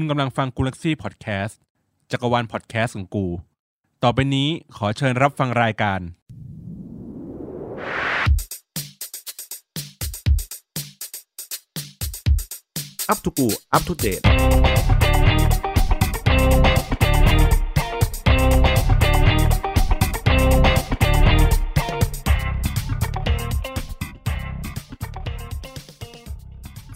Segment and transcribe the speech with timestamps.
[0.00, 1.58] คุณกำลังฟังกูลักซี่พอดแคสต์
[2.10, 3.26] จักรวาลพอดแคสต์ของกู
[4.02, 6.00] ต่อไปนี้ขอเชิญรับฟังรายการ
[13.08, 14.20] อัปทูกูอัปทูเดต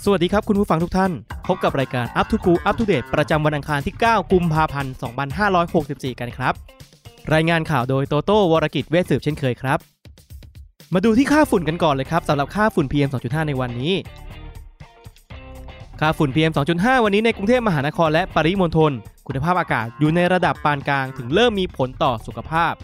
[0.04, 1.12] สวัสดีครับคุณผู้ฟังทุกท่าน
[1.46, 4.94] พบกับรายการ Up to Go Up to Date ประจำวันอังคารที่ 9 กุมภาพันธ์
[5.56, 6.54] 2564 กันครับ
[7.34, 9.78] รายงานข่าวโดยโตโต้วรกิจเวชสืบเช่นเคยครับ
[10.94, 13.94] มาดูที่ค่าฝุ่นกันก่อนเลยครับสำหรับค่าฝุ่น PM 2.5 ในวันนี้
[16.00, 18.92] ค่าฝุ่น PM 2.5 วันนี้ในกรุงเทพมหานครและปริมณฑล
[19.26, 22.74] คุณภาพอากาศอยู่ในระดับปานกลางถึงเริ่มมีผลต่อสุขภาพ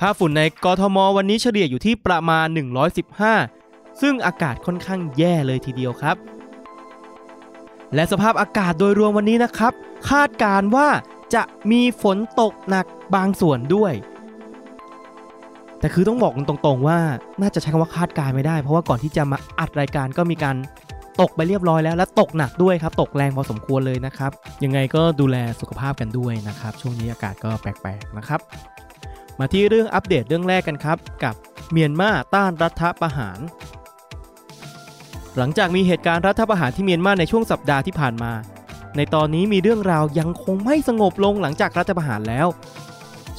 [0.00, 2.46] ค่าฝุ่นในกทม วันนี้เฉลี่ยอยู่ที่ประมาณ
[3.24, 6.16] 115ซึ่งอากาศค่อนข้างแย่เลยทีเดียวครับ
[7.94, 9.72] และสภาพอากาศโดยรวมวันนี้นะครับ
[10.10, 10.88] คาดการว่า
[11.34, 13.92] จะมีฝนตกหนักบางส่วนด้วย
[15.80, 16.98] แต่คือต้องบอกตรงๆว่า
[17.40, 20.56] น่าจะใช้คำว่าคาดการไม่ได้ เพราะว่าก่อนที่จะมาอัดรายการก็มีการ
[21.20, 24.30] ตกไปเรียบร้อยแล้วและตกหนักด้วยครับ ตกแรงพอสมควรเลยนะครับ
[24.64, 28.40] ยังไงก็ดูแลสุขภาพกันด้วยนะครับ ช่วงนี้อากาศก็แปลกๆนะครับ
[29.38, 31.34] มาที่เรื่องอัปเดตเรื่องแรกกันครับ กับ
[31.72, 33.38] เมียนมาต้านรัฐประหาร
[35.38, 38.32] หลังจากมีเหตุการณ์รัฐประหารที่เมียนมาในช่วงสัปดาห์ที่ผ่านมา
[38.96, 42.46] ในตอนนี้มีเรื่องราวยังคงไม่สงบลงหลังจากรัฐประหารแล้ว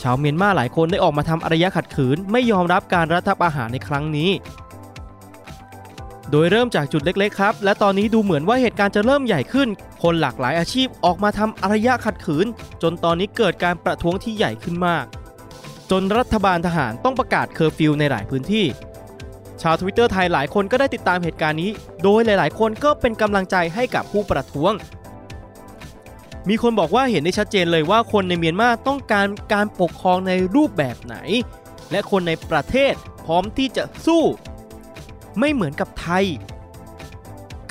[0.02, 4.30] ชาวเมียนมาหลายคนได้ออกมาทำอารยะขัดขืน ไม่ยอมรับการรัฐประหารในครั้งนี้
[6.31, 9.67] โดยเริ่มจากจุดเล็กๆครับ และตอนนี้ดูเหมือนว่าเหตุการณ์จะเริ่มใหญ่ขึ้น
[10.03, 12.45] คนหลากหลายอาชีพออกมาทำอารยะขัดขืน
[12.81, 15.05] จนตอนนี้เกิดการประท้วงที่ใหญ่ขึ้นมาก
[15.92, 18.66] จนรัฐบาลทหารต้องประกาศเคอร์ฟิวในหลายพื้นที่
[19.61, 21.71] ชาวทวิตเตอร์ไทยหลายคนก็ได้ติดตามเหตุการณ์นี้
[22.03, 24.73] โดยหลายๆ คนก็เป็นกำลังใจให้กับผู้ประท้วง
[26.49, 31.17] มีคนบอกว่าเห็นได้ชัดเจนเลยว่าคนในเมียนมาต้องการการปกครองในรูปแบบไหน
[31.91, 32.93] และคนในประเทศ
[33.25, 34.23] พร้อมที่จะสู้
[35.39, 36.26] ไม่เหมือนกับไทย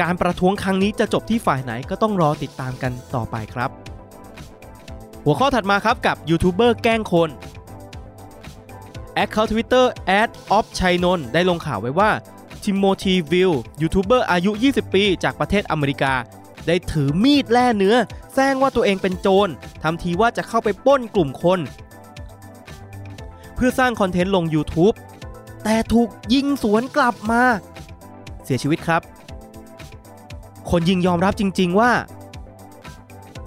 [0.03, 3.71] การประท้วงครั้งนี้จะจบที่ฝ่ายไหนก็ต้องรอติดตามกันต่อไปครับ
[5.25, 7.31] หัวข้อถัดมาครับกับยูทูบเบอร์แกล้งคน
[9.19, 12.11] account ทวิตเตอร์ ad of ชัยนนได้ลงข่าวไว้ว่า
[12.63, 13.53] ทิโมธีวิล
[13.83, 16.13] ยูทูบเบอร์อายุ 20 ปี จากประเทศอเมริกา
[16.67, 17.97] ได้ถือมีดแล่เนื้อ
[18.35, 19.49] แสร้งว่าตัวเองเป็นโจร
[19.83, 21.61] ทำทีว่าจะเข้าไปปล้นกลุ่มคน
[23.55, 24.95] เพื่อสร้างคอนเทนต์ลง YouTube
[25.65, 27.43] แต่ถูกยิงสวนกลับมา
[28.45, 29.03] เสียชีวิตครับ
[30.71, 31.91] คนยิงยอมรับจริง ๆ ว่า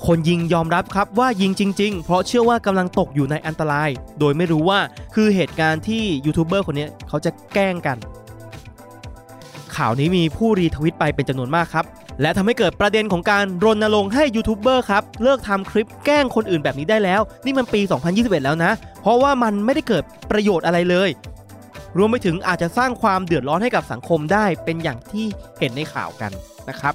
[0.07, 3.89] คนยิงยอมรับครับว่ายิงจริง ๆ เพราะเชื่อว่ากำลังตกอยู่ในอันตราย
[4.19, 4.79] โดยไม่รู้ว่า
[5.15, 7.97] คือเหตุการณ์ที่ยูทูบเบอร์คนนี้เขาจะแกล้งกัน
[9.75, 11.85] ข่าวนี้มีผู้รีทวิตไปเป็นจำนวนมากครับ
[12.21, 17.81] และทำให้เกิดประเด็นของการรณรงค์ให้ยูทูบเบอร์ครับ เลิกทำคลิปแกล้งคนอื่นแบบนี้ได้แล้ว นี่มันปี
[18.13, 21.09] 2021 แล้วนะ เพราะว่ามันไม่ได้เกิดประโยชน์อะไรเลย
[21.97, 25.25] รวมไปถึงอาจจะสร้างความเดือดร้อนให้กับสังคมได้เป็นอย่างที่
[25.59, 26.31] เห็นในข่าวกัน
[26.69, 26.93] นะครับ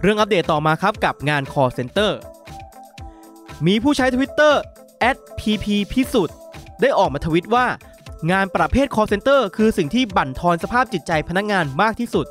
[0.00, 2.12] เรื่องอัปเดตต่อมาครับกับงาน call center
[3.66, 4.54] มีผู้ใช้ Twitter
[5.40, 6.36] @pp พิสุทธิ์
[6.80, 7.66] ได้ออกมาทวิตว่า
[8.30, 12.26] งานประเภท call center คือสิ่งที่บั่นทอนสภาพจิตใจพนักงานมากที่สุด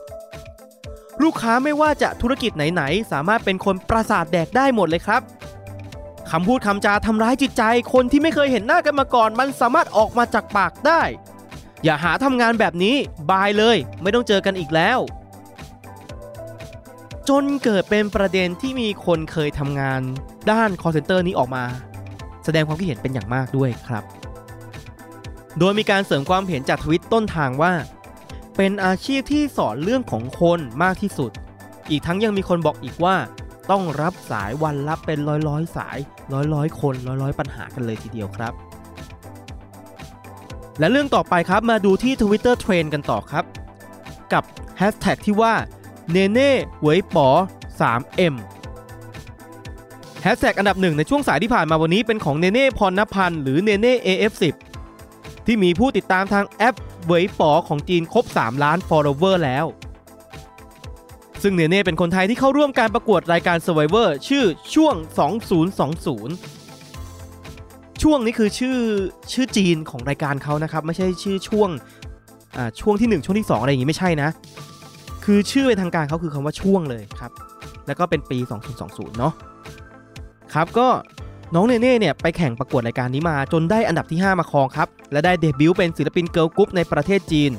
[1.23, 5.21] ลูกค้าไม่ว่าจะธุรกิจไหนๆ สามารถเป็นคนประสาทแดกได้หมดเลยครับ
[6.31, 7.63] คำพูดคำจาทำร้ายจิตใจ
[7.93, 11.01] คนที่ไม่เคยเห็นหน้ากันมาก่อน มันสามารถออกมาจากปากได้
[11.83, 12.95] อย่าหาทำงานแบบนี้
[13.31, 14.99] บายเลย ไม่ต้องเจอกันอีกแล้ว
[17.29, 20.01] จนเกิดเป็นประเด็นที่มีคนเคยทำงาน
[20.51, 21.63] ด้าน call center นี้ออกมา
[22.45, 24.03] แสดงความคิดเห็นเป็นอย่างมากด้วยครับ
[25.59, 27.73] โดยมีการเสริมความเห็นจากทวิตต้นทางว่า
[28.57, 31.31] เป็นอาชีพที่สอนเรื่องของคนมากที่สุด
[31.89, 33.15] อีกทั้งยังมีคนบอกอีกว่า
[33.71, 35.97] ต้องรับสายวันละเป็นร้อยร้อยสาย
[36.33, 38.53] ร้อยร้อยคนร้อยร้อยปัญหากันเลยทีเดียวครับ
[40.79, 43.45] และเรื่องต่อไปครับมาดูที่ Twitter Trend กันต่อครับ
[44.33, 44.43] กับ
[44.77, 45.53] แฮชแท็กที่ว่า
[46.11, 46.51] เนเน่
[46.81, 47.27] เวยป๋อ
[47.79, 48.35] 3M
[50.21, 54.55] แฮชแท็กอันดับหนึ่งในช่วงสายที่ผ่านมาวันนี้เป็นของเนเน่พรณพันธ์หรือเนเน่ AF10
[55.45, 56.75] ที่มีผู้ติดตามทางแอป
[57.07, 59.65] เวยป๋อของจีนครบ 3 ล้าน follower แล้ว
[61.43, 64.43] ซึ่งเนเน่เป็นคนไทยที่เข้าร่วมการประกวดรายการ Survivor ชื่อ
[64.75, 64.95] ช่วง
[65.87, 68.77] 2020 ช่วงนี้คือชื่อ
[69.33, 71.69] ชื่อจีนของรายการเขานะครับ ไม่ใช่ชื่อช่วง
[72.81, 74.29] ช่วงที่ 1 ช่วงที่ 2 อะไรอย่างงี้ไม่ใช่นะ
[75.29, 77.31] คือชื่อเป็นทางการเขาคือคำว่าช่วงเลยครับ
[77.87, 78.37] แล้วก็เป็นปี
[78.77, 79.33] 2020 เนาะ
[80.53, 80.87] ครับก็
[81.55, 87.51] น้องเนเน่เนี่ยไปแข่งประกวดรายการนี้มาจนได้อันดับที่ 5 มาครองครับ และได้เดบิวต์เป็นศิลปินเกิร์ลกรุ๊ปในประเทศจีน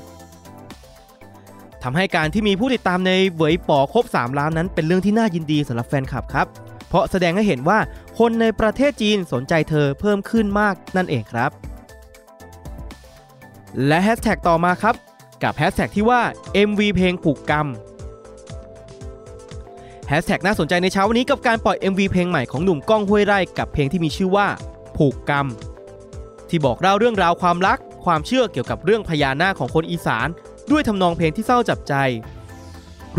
[1.83, 6.47] ทำให้การที่มีผู้ติดตามในเวยป๋อครบ 3 ล้านนั้นเป็นเรื่องที่น่ายินดีสำหรับแฟนคลับครับ
[6.89, 7.79] เพราะแสดงให้เห็นว่า
[8.19, 11.51] คนในประเทศจีนสนใจเธอเพิ่มขึ้นมากนั่นเองครับ
[13.87, 14.95] และแฮชแท็กต่อมาครับ
[15.43, 16.21] กับแฮชแท็กที่ว่า
[16.69, 17.67] MV เพลงผูกกรรม
[20.09, 24.47] แฮชแท็กน่าสนใจในเช้าวันนี้กับการปล่อย MV เพลงใหม่ของหนุ่มก้องห้วยไร่กับเพลงที่มีชื่อว่า
[24.97, 25.47] ผูกกรรม
[26.49, 30.29] ที่บอกเล่าเรื่องราวความรัก ความเชื่อเกี่ยวกับเรื่องพญานาคของคนอีสาน
[30.71, 31.95] ด้วยทำนองเพลงที่เศร้าจับใจ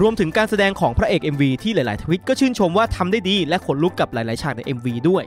[0.02, 5.24] รวมถึงการแสดงของพระเอก MV ที่หลาย ๆ ทวิตก็ชื่นชมว่าทำได้ดี และขนลุกกับหลาย ๆ ฉากใน MV ด้วย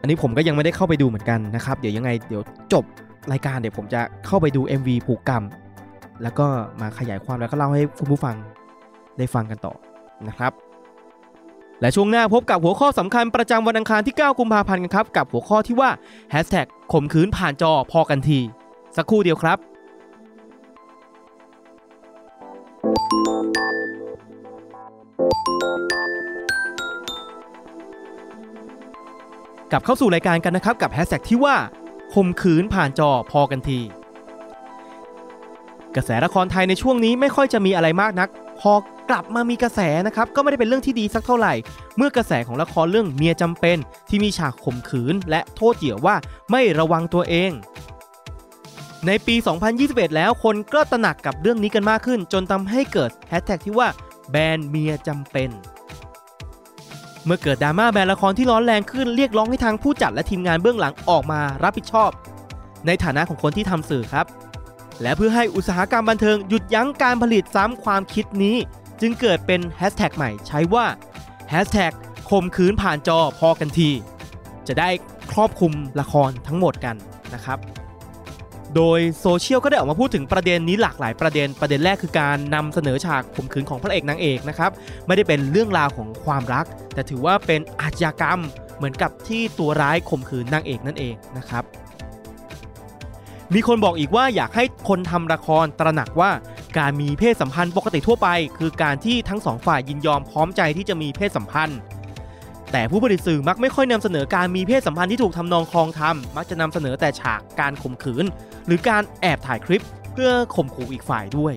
[0.00, 2.42] อันนี้ผมก็ยังไม่ได้เข้าไปดูเหมือนกันนะครับ เดี๋ยวยังไงเดี๋ยว
[2.72, 2.84] จบ
[3.32, 5.44] รายการเดี๋ยวผมจะเข้าไปดู MV ผูกกรรม
[6.22, 6.46] แล้วก็
[6.80, 8.36] มาขยายความแล้วก็เล่าให้คุณผู้ฟัง
[9.18, 9.74] ได้ฟังกันต่อ
[10.28, 10.52] นะครับ
[11.80, 15.90] และช่วงหน้าพบกับหัวข้อสำคัญประจำวันอังคารที่ 9 กุมภาพันธ์กันครับ กับหัวข้อที่ว่า
[16.32, 18.38] Hashtag ข่มขืนผ่านจอพอกันที
[18.96, 19.58] สักครู่เดียวครับ
[29.70, 31.56] กลับเข้าสู่รายการกันนะครับกับแฮชแท็กที่ว่า
[32.14, 33.80] ข่มขืนผ่านจอพอกันที
[35.96, 38.28] กระแสละครไทยในช่วงนี้ไม่ค่อยจะมีอะไรมากนัก
[38.60, 38.72] พอ
[39.10, 41.54] กลับมามีกระแสนะครับ ก็ไม่ได้เป็นเรื่องที่ดีสักเท่าไหร่
[41.96, 43.76] เมื่อกระแสของละครเรื่องเมียจำเป็น
[44.08, 46.16] ที่มีฉากข่มขืน และโทษเหยื่อว่า
[46.50, 47.50] ไม่ระวังตัวเอง
[49.06, 49.36] ในปี
[49.76, 53.88] 2021 แล้วคนก็ตระหนักกับเรื่องนี้กันมากขึ้น จนทำให้เกิดแฮชแท็กที่ว่า
[54.30, 55.50] แบนเมียจำเป็น
[57.24, 62.10] เมื่อเกิดดราม่าแบนละครที่ร้อนแรงขึ้นเรียกร้องให้ทางผู้จัดและทีมงานเบื้องหลังออกมารับผิดชอบ
[62.86, 64.26] ในฐานะของคนที่ทำสื่อครับ
[65.02, 68.56] และเพื่อให้อุตสาหกรรมบันเทิงหยุดยั้งการผลิตซ้ำความคิดนี้
[69.00, 70.86] จึงเกิดเป็นแฮชแท็กใหม่ใช้ว่า
[71.48, 71.92] แฮชแท็ก
[72.30, 73.90] ข่มขืนผ่านจอพอกันที
[74.68, 74.90] จะได้
[75.32, 76.96] ครอบคลุมละครทั้งหมดกัน
[77.34, 77.58] นะครับ
[78.76, 84.70] โดยโซเชียลก็ได้ออกมาพูดถึงประเด็นนี้หลากหลายประเด็น ประเด็นแรกคือการนำเสนอฉากข่มขืนของพระเอกนางเอกนะครับ
[85.06, 88.40] ไม่ได้เป็นเรื่องราวของความรัก แต่ถือว่าเป็นอาชญากรรม
[88.76, 91.64] เหมือนกับที่ตัวร้ายข่มขืนนางเอกนั่นเองนะครับ
[93.54, 96.30] มีคนบอกอีกว่าอยากให้คนทำละครตระหนักว่า
[96.78, 98.28] การมีเพศสัมพันธ์ปกติทั่วไป
[98.58, 101.78] คือการที่ทั้งสองฝ่ายยินยอมพร้อมใจที่จะมีเพศสัมพันธ์
[102.76, 108.24] แต่ผู้ผลิตสื่อมักไม่ค่อยนำเสนอการมีเพศสัมพันธ์ที่ถูกทำนองคลองธรรมมักจะนำเสนอแต่ฉากการข่มขืน
[108.66, 111.54] หรือการแอบถ่ายคลิป เพื่อข่มขู่อีกฝ่ายด้วย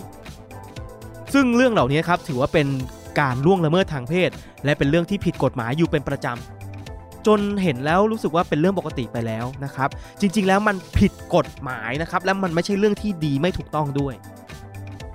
[1.34, 2.68] ซึ่งเรื่องเหล่านี้ครับถือว่าเป็น
[3.20, 4.30] การล่วงละเมิดทางเพศ
[4.66, 14.14] และเป็นเรื่องที่ผิดกฎหมายอยู่เป็นประจำจนเห็นแล้วรู้สึกว่าเป็นเรื่องปกติไปแล้วนะครับ จริง ๆ แล้วมันผิดกฎหมายนะครับและมันไม่ใช่เรื่องที่ดีไม่ถูกต้องด้วย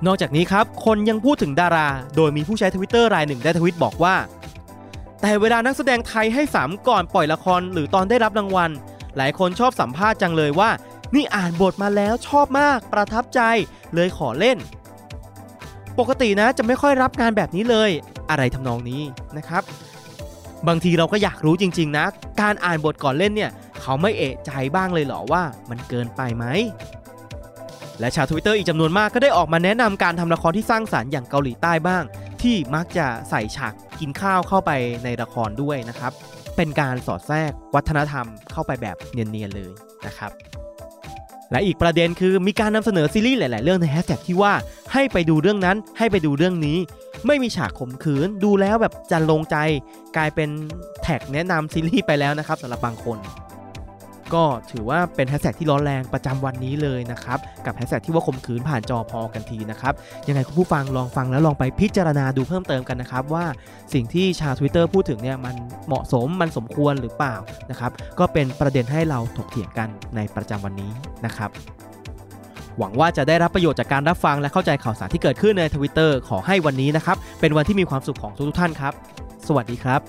[0.07, 4.15] นอกจากนี้ครับคนยังพูดถึงดารา โดยมีผู้ใช้ทวิตเตอร์รายหนึ่งได้ทวิตบอกว่า
[5.23, 8.71] แต่เวลานักแสดงไทยให้สามก่อนปล่อยละครหรือตอนได้รับรางวัล
[9.17, 10.71] หลายคนชอบสัมภาษณ์จังเลยว่า
[11.15, 13.41] นี่อ่านบทมาแล้วชอบมาก ประทับใจ
[13.95, 14.59] เลยขอเล่น
[15.99, 17.91] ปกตินะจะไม่ค่อยรับงานแบบนี้เลย
[18.31, 19.03] อะไรทำนองนี้
[19.37, 19.63] นะครับ
[20.69, 22.05] บางทีเราก็อยากรู้จริง ๆ นะ
[22.41, 26.45] การอ่านบทก่อนเล่นเนี่ย เขาไม่เอะใจบ้างเลยเหรอว่า มันเกินไปไหม
[28.01, 32.03] และชาวทวิตเตอร์อีกจำนวนมากก็ได้ออกมาแนะนำการทำละครที่สร้างสารรค์อย่างเกาหลีใต้บ้าง
[32.43, 34.71] ที่มักจะใส่ฉากกินข้าวเข้าไป
[35.05, 36.13] ในละครด้วยนะครับ
[36.57, 39.71] เป็นการสอดแทรกวัฒนธรรมเข้าไปแบบเนียนๆเลย
[40.07, 40.33] นะครับ
[41.51, 44.53] และอีกประเด็นคือมีการนำเสนอซีรีส์หลายๆ เรื่องในแฮชแท็กที่ว่า
[44.93, 46.79] ให้ไปดูเรื่องนั้นให้ไปดูเรื่องนี้
[47.27, 49.57] ไม่มีฉากข่มขืนดูแล้วแบบจะลงใจ
[50.17, 50.49] กลายเป็น
[51.03, 53.19] แท็กแนะนำซีรีส์ไปแล้วนะครับสำหรับบางคน
[54.35, 59.95] ก็ถือว่าเป็นแฮชแท็กที่ร้อนแรงประจำวันนี้เลยนะครับ กับแฮชแท็กที่ว่าข่มขืนผ่านจอพอกันทีนะครับ
[60.29, 63.45] ยังไงคุณผู้ฟังลองฟังแล้วลองไปพิจารณาดูเพิ่มเติมกันนะครับว่า
[63.95, 65.55] สิ่งที่ชาว Twitter พูดถึงเนี่ยมัน
[65.87, 67.35] เหมาะสมมันสมควรหรือเปล่า
[67.71, 70.91] นะครับก็เป็นประเด็นให้เราถกเถียงกันในประจำวันนี้
[71.27, 71.51] นะครับ
[72.79, 78.93] หวังว่าจะได้รับประโยชน์จากการรับฟังและเข้าใจข่าวสารที่เกิดขึ้นในทวิตเตอร์ขอให้วันนี้นะครับ เป็นวันที่มีความสุขของทุกท่านครับ
[79.49, 80.01] สวัสดีครับ